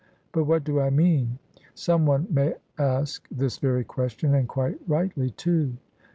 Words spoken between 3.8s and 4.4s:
question,